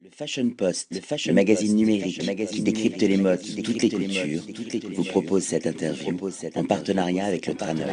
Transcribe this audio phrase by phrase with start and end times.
[0.00, 3.82] Le Fashion Post, le, fashion le magazine Post, numérique magazine qui décrypte les modes, toutes
[3.82, 6.16] les cultures, toutes les vous propose cette interview
[6.54, 7.92] en partenariat avec le Tranoï.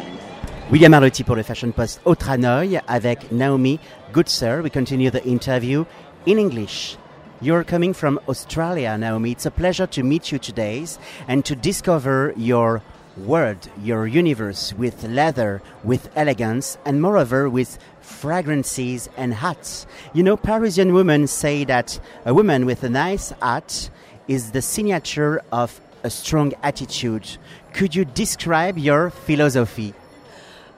[0.70, 3.80] William Arlotti pour le Fashion Post au Tranoï avec Naomi
[4.12, 4.62] Goodsir.
[4.62, 5.84] We continue the interview
[6.28, 6.96] in English.
[7.42, 9.32] You're coming from Australia, Naomi.
[9.32, 10.84] It's a pleasure to meet you today
[11.26, 12.82] and to discover your
[13.16, 19.86] world, your universe with leather, with elegance, and moreover with fragrances and hats.
[20.12, 23.90] You know, Parisian women say that a woman with a nice hat
[24.28, 27.36] is the signature of a strong attitude.
[27.72, 29.94] Could you describe your philosophy?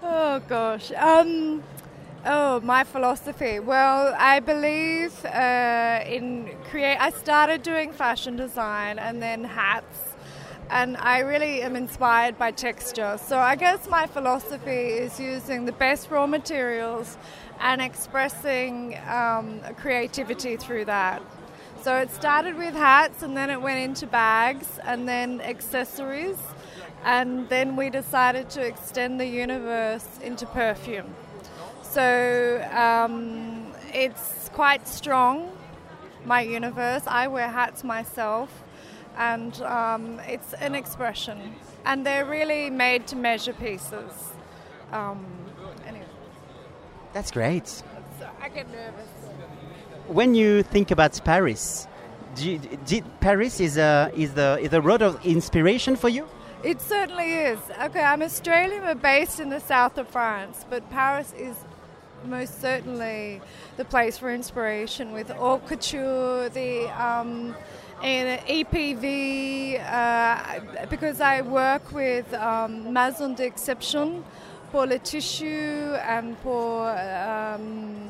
[0.02, 0.90] Oh gosh.
[0.92, 1.62] Um,
[2.24, 3.58] oh, my philosophy.
[3.58, 6.96] Well, I believe uh, in create.
[6.96, 10.07] I started doing fashion design and then hats
[10.70, 13.18] and I really am inspired by texture.
[13.22, 17.16] So I guess my philosophy is using the best raw materials
[17.60, 21.22] and expressing um, creativity through that.
[21.82, 26.38] So it started with hats and then it went into bags and then accessories.
[27.04, 31.14] And then we decided to extend the universe into perfume.
[31.82, 35.50] So um, it's quite strong,
[36.24, 37.04] my universe.
[37.06, 38.64] I wear hats myself
[39.18, 41.54] and um, it's an expression.
[41.84, 44.32] And they're really made to measure pieces.
[44.92, 45.26] Um,
[45.86, 46.06] anyway.
[47.12, 47.66] That's great.
[47.66, 47.84] So
[48.40, 49.08] I get nervous.
[50.06, 51.86] When you think about Paris,
[52.36, 56.26] you, did Paris is a is the is a road of inspiration for you?
[56.62, 57.58] It certainly is.
[57.82, 61.56] Okay, I'm Australian, but based in the south of France, but Paris is
[62.24, 63.40] most certainly
[63.76, 67.54] the place for inspiration with haute couture, the um,
[68.02, 74.24] and EPV uh, because I work with um, Maison d'Exception
[74.70, 74.98] pour le
[76.04, 78.08] and for um,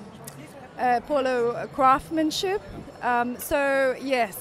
[0.78, 2.60] uh, craftsmanship.
[3.02, 4.36] Um, so yes,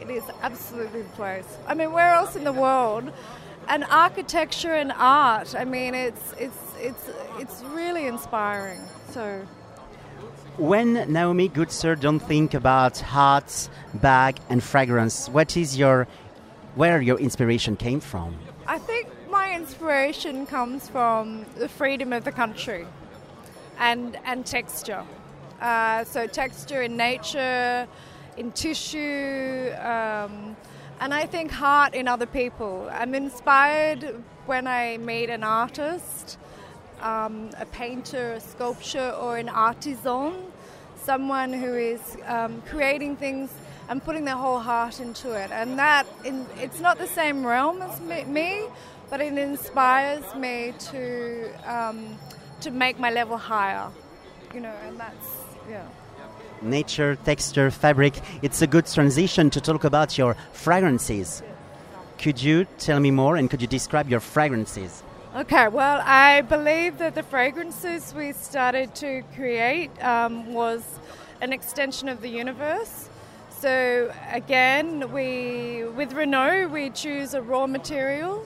[0.00, 1.58] it is absolutely the place.
[1.66, 3.12] I mean, where else in the world?
[3.68, 5.54] And architecture and art.
[5.54, 8.80] I mean, it's it's it's it's really inspiring.
[9.10, 9.46] So
[10.58, 16.08] when Naomi Goodsir don't think about hats, bag, and fragrance, what is your
[16.74, 18.36] where your inspiration came from?
[18.66, 22.86] I think my inspiration comes from the freedom of the country
[23.78, 25.04] and and texture.
[25.60, 27.88] Uh, so texture in nature,
[28.36, 30.56] in tissue, um,
[31.00, 32.88] and I think heart in other people.
[32.92, 36.38] I'm inspired when I meet an artist
[37.02, 40.34] um, a painter, a sculptor, or an artisan,
[41.02, 43.50] someone who is um, creating things
[43.88, 45.50] and putting their whole heart into it.
[45.50, 48.64] And that, in, it's not the same realm as me,
[49.10, 52.18] but it inspires me to um,
[52.60, 53.88] to make my level higher.
[54.54, 55.26] You know, and that's
[55.68, 55.86] yeah.
[56.60, 58.14] Nature, texture, fabric.
[58.42, 61.42] It's a good transition to talk about your fragrances.
[62.18, 65.04] Could you tell me more and could you describe your fragrances?
[65.36, 70.82] Okay, well, I believe that the fragrances we started to create um, was
[71.42, 73.10] an extension of the universe.
[73.50, 78.42] So again, we with Renaud we choose a raw material,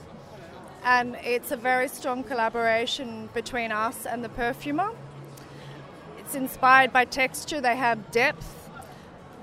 [0.85, 4.91] and it's a very strong collaboration between us and the perfumer.
[6.19, 7.61] It's inspired by texture.
[7.61, 8.69] They have depth.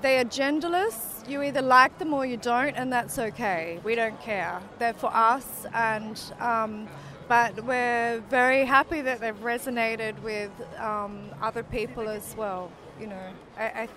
[0.02, 1.26] They are genderless.
[1.26, 3.80] You either like them or you don't, and that's okay.
[3.82, 4.60] We don't care.
[4.78, 6.86] They're for us, and um,
[7.30, 12.72] but we're very happy that they've resonated with um, other people as well.
[13.00, 13.26] You know,
[13.56, 13.88] I, I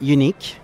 [0.00, 0.56] unique.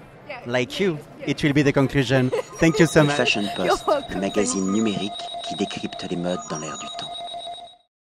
[0.46, 2.30] Like you, it will be the conclusion.
[2.60, 3.16] Thank you so much.
[3.16, 7.09] Fashion Post, le magazine numérique qui décrypte les modes dans l'air du temps.